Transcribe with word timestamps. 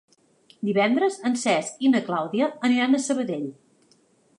Divendres 0.69 1.19
en 1.29 1.37
Cesc 1.43 1.85
i 1.89 1.95
na 1.97 2.03
Clàudia 2.11 2.51
aniran 2.71 2.97
a 3.03 3.07
Sabadell. 3.11 3.51